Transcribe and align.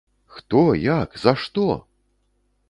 Хто, 0.35 0.61
як, 1.01 1.19
за 1.25 1.35
што?!. 1.43 1.67